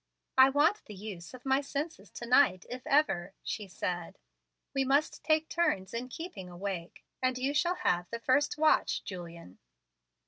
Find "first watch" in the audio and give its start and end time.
8.19-9.03